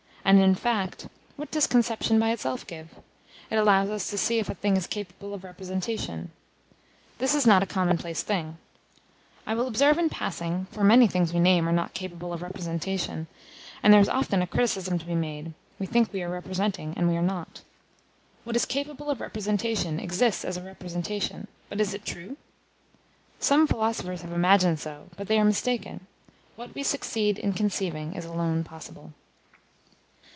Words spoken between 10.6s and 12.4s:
for many things we name are not capable